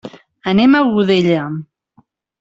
Anem 0.51 0.77
a 0.79 0.81
Godella. 0.95 1.43